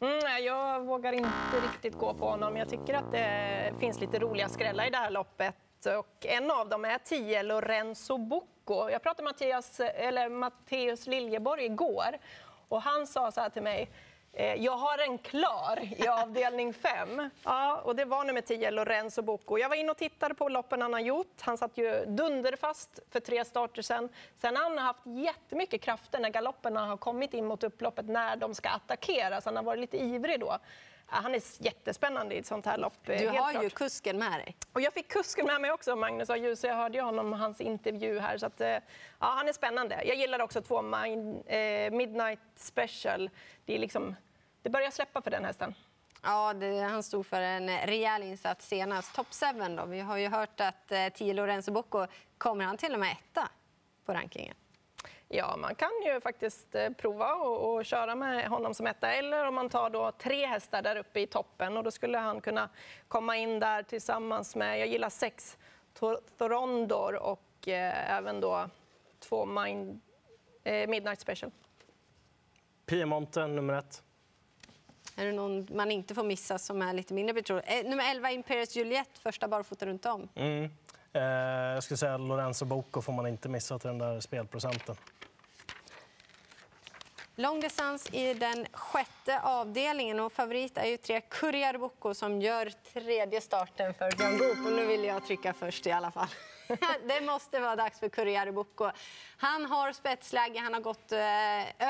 Mm, 0.00 0.44
jag 0.44 0.80
vågar 0.80 1.12
inte 1.12 1.60
riktigt 1.72 1.94
gå 1.94 2.14
på 2.14 2.30
honom. 2.30 2.56
Jag 2.56 2.68
tycker 2.68 2.94
att 2.94 3.12
det 3.12 3.74
finns 3.80 4.00
lite 4.00 4.18
roliga 4.18 4.48
skrällar 4.48 4.86
i 4.86 4.90
det 4.90 4.96
här 4.96 5.10
loppet. 5.10 5.54
Och 5.86 6.26
en 6.26 6.50
av 6.50 6.68
dem 6.68 6.84
är 6.84 6.98
10 6.98 7.42
Lorenzo 7.42 8.18
Bocco. 8.18 8.90
Jag 8.90 9.02
pratade 9.02 9.22
med 9.22 9.32
Mattias, 9.32 9.80
eller 9.80 10.28
Matteus 10.28 11.06
Liljeborg 11.06 11.64
igår 11.64 12.18
och 12.68 12.82
han 12.82 13.06
sa 13.06 13.30
så 13.32 13.40
här 13.40 13.48
till 13.48 13.62
mig 13.62 13.90
eh, 14.32 14.54
jag 14.54 14.72
har 14.76 14.98
en 14.98 15.18
klar 15.18 15.78
i 15.96 16.08
avdelning 16.08 16.74
5. 17.06 17.30
Ja, 17.44 17.76
och 17.84 17.96
det 17.96 18.04
var 18.04 18.24
nummer 18.24 18.40
10, 18.40 18.70
Lorenzo 18.70 19.22
Bocco. 19.22 19.58
Jag 19.58 19.68
var 19.68 19.76
inne 19.76 19.90
och 19.90 19.96
tittade 19.96 20.34
på 20.34 20.48
loppen 20.48 20.82
han 20.82 20.92
har 20.92 21.00
gjort. 21.00 21.36
Han 21.40 21.58
satt 21.58 21.78
ju 21.78 22.04
dunderfast 22.06 23.00
för 23.10 23.20
tre 23.20 23.44
starter 23.44 23.82
sen. 23.82 24.08
Sen 24.36 24.56
har 24.56 24.62
han 24.62 24.78
haft 24.78 25.00
jättemycket 25.06 25.80
krafter 25.80 26.18
när 26.20 26.30
galopperna 26.30 26.86
har 26.86 26.96
kommit 26.96 27.34
in 27.34 27.46
mot 27.46 27.64
upploppet 27.64 28.06
när 28.08 28.36
de 28.36 28.54
ska 28.54 28.68
attackera. 28.68 29.40
Så 29.40 29.48
han 29.48 29.56
har 29.56 29.62
varit 29.62 29.80
lite 29.80 29.96
ivrig 30.02 30.40
då. 30.40 30.58
Han 31.14 31.34
är 31.34 31.42
jättespännande 31.58 32.34
i 32.34 32.38
ett 32.38 32.46
sånt 32.46 32.66
här 32.66 32.78
lopp. 32.78 32.94
Du 33.04 33.28
har 33.28 33.52
klart. 33.52 33.64
ju 33.64 33.70
kusken 33.70 34.18
med 34.18 34.32
dig. 34.32 34.56
Och 34.72 34.80
jag 34.80 34.92
fick 34.92 35.08
kusken 35.08 35.46
med 35.46 35.60
mig 35.60 35.72
också, 35.72 35.96
Magnus 35.96 36.30
A. 36.30 36.36
Djuse. 36.36 36.66
Jag 36.66 36.74
hörde 36.74 36.98
ju 36.98 37.04
honom 37.04 37.32
hans 37.32 37.60
intervju 37.60 38.18
här. 38.18 38.38
Så 38.38 38.46
att, 38.46 38.60
ja, 38.60 38.80
han 39.18 39.48
är 39.48 39.52
spännande. 39.52 40.02
Jag 40.04 40.16
gillar 40.16 40.42
också 40.42 40.62
två 40.62 40.82
Midnight 41.92 42.40
Special. 42.56 43.30
Det, 43.64 43.74
är 43.74 43.78
liksom, 43.78 44.14
det 44.62 44.70
börjar 44.70 44.90
släppa 44.90 45.22
för 45.22 45.30
den 45.30 45.44
hästen. 45.44 45.74
Ja, 46.22 46.54
det, 46.54 46.80
han 46.80 47.02
stod 47.02 47.26
för 47.26 47.40
en 47.40 47.86
rejäl 47.86 48.22
insats 48.22 48.68
senast. 48.68 49.14
Top 49.14 49.26
7 49.34 49.76
då. 49.76 49.84
Vi 49.84 50.00
har 50.00 50.16
ju 50.16 50.28
hört 50.28 50.60
att 50.60 50.92
eh, 50.92 51.08
10 51.08 51.34
Lorenzo 51.34 51.72
Bocco, 51.72 52.06
kommer 52.38 52.64
han 52.64 52.76
till 52.76 52.94
och 52.94 53.00
med 53.00 53.12
etta 53.12 53.48
på 54.04 54.12
rankingen? 54.12 54.54
Ja, 55.34 55.56
man 55.56 55.74
kan 55.74 55.90
ju 56.04 56.20
faktiskt 56.20 56.74
eh, 56.74 56.90
prova 56.90 57.34
och, 57.34 57.74
och, 57.74 57.84
köra 57.84 58.14
med 58.14 58.48
honom 58.48 58.74
som 58.74 58.86
etta. 58.86 59.12
Eller 59.12 59.48
om 59.48 59.54
man 59.54 59.68
tar 59.68 59.90
då 59.90 60.12
tre 60.18 60.46
hästar 60.46 60.82
där 60.82 60.96
uppe 60.96 61.20
i 61.20 61.26
toppen 61.26 61.76
och 61.76 61.84
då 61.84 61.90
skulle 61.90 62.18
han 62.18 62.40
kunna 62.40 62.68
komma 63.08 63.36
in 63.36 63.60
där 63.60 63.82
tillsammans 63.82 64.56
med, 64.56 64.80
jag 64.80 64.88
gillar 64.88 65.08
sex, 65.08 65.58
Thorondor 66.38 67.14
och 67.14 67.68
eh, 67.68 68.12
även 68.12 68.40
då 68.40 68.68
två 69.18 69.46
Mind, 69.46 70.00
eh, 70.64 70.88
Midnight 70.88 71.20
Special. 71.20 71.50
Piemonten 72.86 73.56
nummer 73.56 73.74
ett. 73.74 74.02
Är 75.16 75.26
det 75.26 75.32
någon 75.32 75.68
man 75.70 75.90
inte 75.90 76.14
får 76.14 76.24
missa 76.24 76.58
som 76.58 76.82
är 76.82 76.92
lite 76.92 77.14
mindre 77.14 77.34
betrodd? 77.34 77.62
Eh, 77.66 77.84
nummer 77.84 78.10
11, 78.10 78.30
Imperius 78.30 78.76
Juliet, 78.76 79.18
första 79.18 79.48
barfota 79.48 79.86
runt 79.86 80.06
om. 80.06 80.28
Mm. 80.34 80.70
Eh, 81.12 81.22
jag 81.74 81.82
skulle 81.82 81.98
säga 81.98 82.16
Lorenzo 82.16 82.64
Bocco 82.64 83.00
får 83.00 83.12
man 83.12 83.26
inte 83.26 83.48
missa 83.48 83.78
till 83.78 83.88
den 83.88 83.98
där 83.98 84.20
spelprocenten. 84.20 84.96
Långdistans 87.36 88.08
i 88.12 88.34
den 88.34 88.66
sjätte 88.72 89.40
avdelningen 89.40 90.20
och 90.20 90.32
favorit 90.32 90.78
är 90.78 90.86
ju 90.86 90.96
tre 90.96 91.20
Courier 91.20 92.14
som 92.14 92.40
gör 92.40 92.72
tredje 92.92 93.40
starten 93.40 93.94
för 93.94 94.16
Björn 94.16 94.38
Goop. 94.38 94.66
Och 94.66 94.72
nu 94.72 94.86
vill 94.86 95.04
jag 95.04 95.26
trycka 95.26 95.52
först 95.52 95.86
i 95.86 95.92
alla 95.92 96.10
fall. 96.10 96.28
det 97.08 97.20
måste 97.20 97.60
vara 97.60 97.76
dags 97.76 98.00
för 98.00 98.08
Corriere 98.08 98.52
Bocco. 98.52 98.90
Han 99.36 99.66
har 99.66 99.92
spetsläge, 99.92 100.58
han 100.58 100.74
har 100.74 100.80
gått 100.80 101.12
eh, 101.12 101.18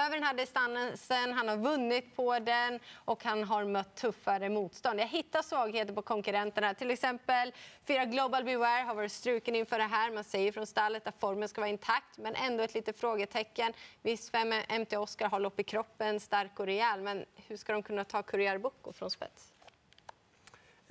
över 0.04 0.10
den 0.14 0.22
här 0.22 0.34
distansen, 0.34 1.32
han 1.32 1.48
har 1.48 1.56
vunnit 1.56 2.16
på 2.16 2.38
den 2.38 2.80
och 2.94 3.24
han 3.24 3.44
har 3.44 3.64
mött 3.64 3.94
tuffare 3.96 4.48
motstånd. 4.48 5.00
Jag 5.00 5.06
hittar 5.06 5.42
svagheter 5.42 5.94
på 5.94 6.02
konkurrenterna. 6.02 6.74
Till 6.74 6.90
exempel 6.90 7.52
fyra 7.86 8.04
Global 8.04 8.44
Beware 8.44 8.82
har 8.82 8.94
varit 8.94 9.12
struken 9.12 9.54
inför 9.54 9.78
det 9.78 9.84
här. 9.84 10.10
Man 10.10 10.24
säger 10.24 10.52
från 10.52 10.66
stallet 10.66 11.06
att 11.06 11.20
formen 11.20 11.48
ska 11.48 11.60
vara 11.60 11.70
intakt, 11.70 12.18
men 12.18 12.34
ändå 12.34 12.62
ett 12.62 12.74
litet 12.74 13.00
frågetecken. 13.00 13.72
Visst, 14.02 14.30
fem 14.30 14.54
MT 14.80 14.96
Oscar 14.96 15.28
har 15.28 15.40
lopp 15.40 15.60
i 15.60 15.64
kroppen, 15.64 16.20
stark 16.20 16.60
och 16.60 16.66
rejäl, 16.66 17.00
men 17.00 17.24
hur 17.36 17.56
ska 17.56 17.72
de 17.72 17.82
kunna 17.82 18.04
ta 18.04 18.22
Corriere 18.22 18.58
Bocco 18.58 18.92
från 18.92 19.10
spets? 19.10 19.52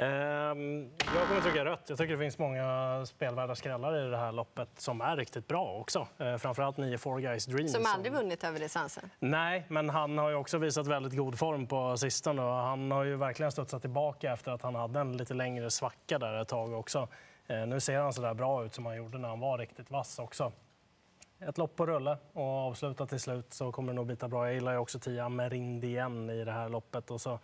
Ehm, 0.02 0.90
jag 1.16 1.28
kommer 1.28 1.42
trycka 1.42 1.66
rött. 1.66 1.86
Jag 1.88 1.98
tycker 1.98 2.14
det 2.14 2.20
finns 2.20 2.38
många 2.38 3.06
spelvärda 3.06 3.56
skrällar 3.56 4.08
i 4.08 4.10
det 4.10 4.18
här 4.18 4.32
loppet 4.32 4.70
som 4.78 5.02
är 5.02 5.18
riktigt 5.18 5.48
bra 5.48 5.78
också. 5.80 6.08
Ehm, 6.18 6.40
framförallt 6.40 6.78
9 6.78 6.98
Four 6.98 7.20
Guys 7.20 7.46
Dream. 7.46 7.68
Som 7.68 7.86
aldrig 7.86 8.14
vunnit 8.14 8.44
över 8.44 8.60
distansen? 8.60 9.10
Nej, 9.20 9.66
men 9.68 9.90
han 9.90 10.18
har 10.18 10.30
ju 10.30 10.36
också 10.36 10.58
visat 10.58 10.88
väldigt 10.88 11.16
god 11.16 11.40
form 11.40 11.68
på 11.68 11.98
sistone. 11.98 12.42
Han 12.42 12.92
har 12.92 13.04
ju 13.04 13.16
verkligen 13.16 13.52
studsat 13.52 13.82
tillbaka 13.82 14.34
efter 14.34 14.52
att 14.52 14.62
han 14.62 14.76
hade 14.76 15.00
en 15.00 15.18
lite 15.18 15.34
längre 15.34 15.70
svacka 15.70 16.20
där 16.20 16.42
ett 16.42 16.48
tag 16.48 16.74
också. 16.74 17.08
Ehm, 17.48 17.70
nu 17.70 17.80
ser 17.80 18.00
han 18.00 18.14
så 18.14 18.22
där 18.22 18.34
bra 18.34 18.66
ut 18.66 18.74
som 18.74 18.86
han 18.86 18.96
gjorde 18.98 19.18
när 19.18 19.30
han 19.30 19.40
var 19.40 19.58
riktigt 19.58 19.92
vass 19.92 20.20
också. 20.20 20.52
Ett 21.40 21.58
lopp 21.58 21.76
på 21.76 21.86
rulle 21.86 22.18
och 22.34 22.44
avsluta 22.44 23.06
till 23.06 23.20
slut 23.20 23.54
så 23.54 23.72
kommer 23.72 23.94
det 23.94 23.96
nog 23.96 24.08
bita 24.08 24.28
bra. 24.28 24.46
Jag 24.46 24.54
gillar 24.54 24.72
ju 24.72 24.78
också 24.78 25.00
10 25.00 25.30
Merindien 25.30 26.30
i 26.30 26.44
det 26.44 26.52
här 26.52 26.70
loppet. 26.70 27.12
Och 27.12 27.22
så 27.22 27.40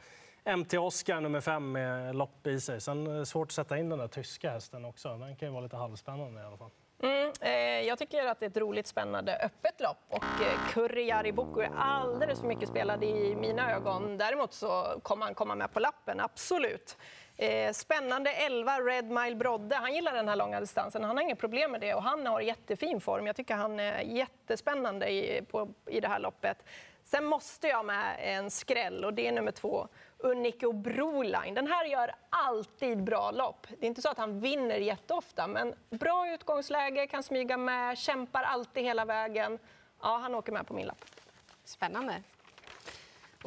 MT 0.55 0.73
Oscar 0.73 1.21
nummer 1.21 1.41
fem 1.41 1.71
med 1.71 2.15
lopp 2.15 2.47
i 2.47 2.59
sig. 2.59 2.81
Sen 2.81 3.07
är 3.07 3.19
det 3.19 3.25
svårt 3.25 3.47
att 3.47 3.51
sätta 3.51 3.77
in 3.77 3.89
den 3.89 3.99
där 3.99 4.07
tyska 4.07 4.51
hästen 4.51 4.85
också. 4.85 5.17
Den 5.17 5.35
kan 5.35 5.47
ju 5.47 5.51
vara 5.51 5.63
lite 5.63 5.75
halvspännande 5.75 6.41
i 6.41 6.43
alla 6.43 6.57
fall. 6.57 6.69
Mm, 7.03 7.31
eh, 7.41 7.87
jag 7.87 7.99
tycker 7.99 8.25
att 8.25 8.39
det 8.39 8.45
är 8.45 8.49
ett 8.49 8.57
roligt, 8.57 8.87
spännande, 8.87 9.37
öppet 9.37 9.81
lopp. 9.81 9.97
Och 10.09 10.23
eh, 10.23 10.69
Kurri 10.69 11.31
Boko 11.31 11.59
är 11.59 11.71
alldeles 11.75 12.39
för 12.39 12.47
mycket 12.47 12.69
spelad 12.69 13.03
i 13.03 13.35
mina 13.35 13.71
ögon. 13.71 14.17
Däremot 14.17 14.53
så 14.53 14.99
kommer 15.03 15.25
han 15.25 15.35
komma 15.35 15.55
med 15.55 15.73
på 15.73 15.79
lappen, 15.79 16.19
absolut. 16.19 16.97
Eh, 17.39 17.73
spännande 17.73 18.31
11, 18.31 18.79
Red 18.79 19.05
Mile 19.05 19.35
Brodde. 19.35 19.75
Han 19.75 19.93
gillar 19.93 20.13
den 20.13 20.27
här 20.27 20.35
långa 20.35 20.59
distansen. 20.59 21.03
Han 21.03 21.17
har 21.17 21.23
inga 21.23 21.35
problem 21.35 21.71
med 21.71 21.81
det 21.81 21.93
och 21.93 22.03
han 22.03 22.27
har 22.27 22.41
jättefin 22.41 23.01
form. 23.01 23.27
Jag 23.27 23.35
tycker 23.35 23.55
han 23.55 23.79
är 23.79 24.01
jättespännande 24.01 25.09
i, 25.09 25.41
på, 25.41 25.73
i 25.85 25.99
det 25.99 26.07
här 26.07 26.19
loppet. 26.19 26.57
Sen 27.03 27.25
måste 27.25 27.67
jag 27.67 27.85
med 27.85 28.15
en 28.19 28.51
skräll 28.51 29.05
och 29.05 29.13
det 29.13 29.27
är 29.27 29.31
nummer 29.31 29.51
två, 29.51 29.87
Unico 30.17 30.71
Broline. 30.71 31.53
Den 31.53 31.67
här 31.67 31.85
gör 31.85 32.15
alltid 32.29 33.03
bra 33.03 33.31
lopp. 33.31 33.67
Det 33.69 33.85
är 33.85 33.87
inte 33.87 34.01
så 34.01 34.09
att 34.09 34.17
han 34.17 34.39
vinner 34.39 34.77
jätteofta, 34.77 35.47
men 35.47 35.73
bra 35.89 36.33
utgångsläge, 36.33 37.07
kan 37.07 37.23
smyga 37.23 37.57
med, 37.57 37.97
kämpar 37.97 38.43
alltid 38.43 38.83
hela 38.83 39.05
vägen. 39.05 39.59
Ja, 40.01 40.17
han 40.17 40.35
åker 40.35 40.51
med 40.51 40.67
på 40.67 40.73
min 40.73 40.85
lapp. 40.85 41.05
Spännande. 41.63 42.23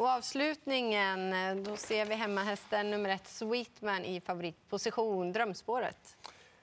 Och 0.00 0.09
avslutningen, 0.09 1.33
eh, 1.33 1.54
då 1.54 1.76
ser 1.76 2.04
vi 2.04 2.14
hemmahästen 2.14 2.90
nummer 2.90 3.11
ett, 3.11 3.26
Sweetman, 3.26 4.04
i 4.04 4.21
favoritposition, 4.21 5.33
drömspåret. 5.33 6.16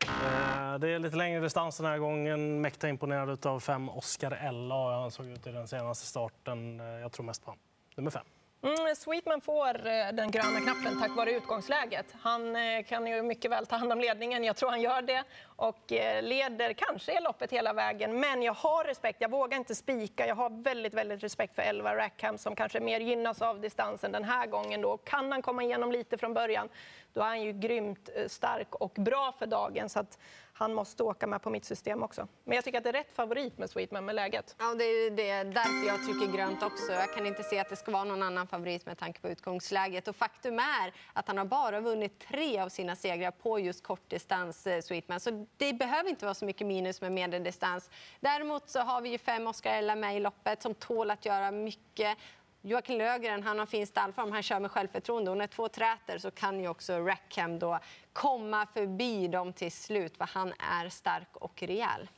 Eh, 0.03 0.79
det 0.79 0.89
är 0.89 0.99
lite 0.99 1.15
längre 1.15 1.39
distans 1.39 1.77
den 1.77 1.85
här 1.85 1.97
gången. 1.97 2.61
Mäkta 2.61 2.89
imponerad 2.89 3.45
av 3.45 3.59
fem 3.59 3.89
Oscar 3.89 4.31
Ella. 4.31 4.99
Han 5.01 5.11
såg 5.11 5.25
ut 5.25 5.47
i 5.47 5.51
den 5.51 5.67
senaste 5.67 6.05
starten. 6.05 6.79
Eh, 6.79 6.85
jag 6.85 7.11
tror 7.11 7.25
mest 7.25 7.45
på 7.45 7.51
honom. 7.51 7.59
Nummer 7.95 8.11
fem. 8.11 8.25
Mm, 8.61 8.95
Sweetman 8.95 9.41
får 9.41 9.87
eh, 9.87 10.13
den 10.13 10.31
gröna 10.31 10.59
knappen 10.61 10.99
tack 10.99 11.15
vare 11.15 11.31
utgångsläget. 11.31 12.05
Han 12.21 12.55
eh, 12.55 12.83
kan 12.83 13.07
ju 13.07 13.21
mycket 13.21 13.51
väl 13.51 13.65
ta 13.65 13.75
hand 13.75 13.91
om 13.91 13.99
ledningen, 13.99 14.43
jag 14.43 14.55
tror 14.55 14.69
han 14.69 14.81
gör 14.81 15.01
det. 15.01 15.23
Och 15.45 15.93
eh, 15.93 16.23
leder 16.23 16.73
kanske 16.73 17.17
i 17.17 17.21
loppet 17.21 17.51
hela 17.51 17.73
vägen, 17.73 18.19
men 18.19 18.43
jag 18.43 18.53
har 18.53 18.83
respekt. 18.83 19.21
Jag 19.21 19.31
vågar 19.31 19.57
inte 19.57 19.75
spika. 19.75 20.27
Jag 20.27 20.35
har 20.35 20.63
väldigt, 20.63 20.93
väldigt 20.93 21.23
respekt 21.23 21.55
för 21.55 21.61
Elva 21.61 21.95
Rackham 21.95 22.37
som 22.37 22.55
kanske 22.55 22.79
mer 22.79 22.99
gynnas 22.99 23.41
av 23.41 23.61
distansen 23.61 24.11
den 24.11 24.23
här 24.23 24.47
gången. 24.47 24.81
Då. 24.81 24.97
Kan 24.97 25.31
han 25.31 25.41
komma 25.41 25.63
igenom 25.63 25.91
lite 25.91 26.17
från 26.17 26.33
början, 26.33 26.69
då 27.13 27.21
är 27.21 27.25
han 27.25 27.41
ju 27.41 27.53
grymt 27.53 28.09
stark 28.27 28.75
och 28.75 28.93
bra 28.95 29.33
för 29.39 29.47
dagen. 29.47 29.89
Så 29.89 29.99
att 29.99 30.19
han 30.57 30.73
måste 30.73 31.03
åka 31.03 31.27
med 31.27 31.41
på 31.41 31.49
mitt 31.49 31.65
system 31.65 32.03
också. 32.03 32.27
Men 32.43 32.55
jag 32.55 32.65
tycker 32.65 32.77
att 32.77 32.83
det 32.83 32.89
är 32.89 32.93
rätt 32.93 33.15
favorit 33.15 33.57
med 33.57 33.69
Sweetman 33.69 34.05
med 34.05 34.15
läget. 34.15 34.55
Ja, 34.59 34.75
det 34.75 34.83
är 34.83 35.11
det 35.11 35.43
därför 35.43 35.87
jag 35.87 36.05
trycker 36.05 36.37
grönt 36.37 36.63
också. 36.63 36.91
Jag 36.91 37.13
kan 37.13 37.25
inte 37.25 37.43
se 37.43 37.59
att 37.59 37.69
det 37.69 37.75
ska 37.75 37.91
vara 37.91 38.03
någon 38.03 38.23
annan 38.23 38.47
favorit 38.47 38.85
med 38.85 38.97
tanke 38.97 39.21
på 39.21 39.29
utgångsläget. 39.29 40.07
Och 40.07 40.15
faktum 40.15 40.59
är 40.59 40.93
att 41.13 41.27
han 41.27 41.37
har 41.37 41.45
bara 41.45 41.79
vunnit 41.79 42.19
tre 42.19 42.59
av 42.59 42.69
sina 42.69 42.95
segrar 42.95 43.31
på 43.31 43.59
just 43.59 43.83
kortdistans, 43.83 44.67
eh, 44.67 44.81
Sweetman. 44.81 45.19
Så 45.19 45.45
det 45.57 45.73
behöver 45.73 46.09
inte 46.09 46.25
vara 46.25 46.35
så 46.35 46.45
mycket 46.45 46.67
minus 46.67 47.01
med 47.01 47.11
medeldistans. 47.11 47.89
Däremot 48.19 48.69
så 48.69 48.79
har 48.79 49.01
vi 49.01 49.09
ju 49.09 49.17
fem 49.17 49.47
Oscar 49.47 49.71
Ella 49.71 49.95
med 49.95 50.17
i 50.17 50.19
loppet 50.19 50.61
som 50.61 50.73
tål 50.73 51.11
att 51.11 51.25
göra 51.25 51.51
mycket. 51.51 52.17
Joakim 52.61 52.97
Lögren 52.97 53.43
han 53.43 53.59
har 53.59 53.65
fin 53.65 53.87
stallform, 53.87 54.31
han 54.31 54.43
kör 54.43 54.59
med 54.59 54.71
självförtroende. 54.71 55.31
Och 55.31 55.37
när 55.37 55.47
två 55.47 55.69
träter 55.69 56.17
så 56.17 56.31
kan 56.31 56.59
ju 56.59 56.67
också 56.67 56.99
Rackham 56.99 57.59
då 57.59 57.79
komma 58.13 58.65
förbi 58.73 59.27
dem 59.27 59.53
till 59.53 59.71
slut, 59.71 60.17
för 60.17 60.25
han 60.25 60.53
är 60.59 60.89
stark 60.89 61.37
och 61.37 61.63
rejäl. 61.63 62.09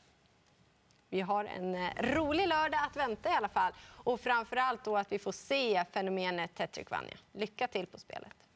Vi 1.09 1.21
har 1.21 1.45
en 1.45 1.75
eh, 1.75 1.89
rolig 1.99 2.47
lördag 2.47 2.79
att 2.89 2.95
vänta 2.95 3.29
i 3.29 3.33
alla 3.33 3.49
fall. 3.49 3.73
Och 3.81 4.19
framför 4.21 4.55
allt 4.55 4.83
då 4.83 4.97
att 4.97 5.11
vi 5.11 5.19
får 5.19 5.31
se 5.31 5.85
fenomenet 5.91 6.55
Tetrick 6.55 6.89
Vanja. 6.89 7.17
Lycka 7.31 7.67
till 7.67 7.85
på 7.87 7.99
spelet! 7.99 8.48